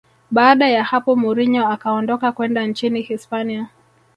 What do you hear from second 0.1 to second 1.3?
baada ya hapo